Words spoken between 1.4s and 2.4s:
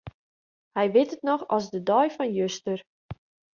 as de dei fan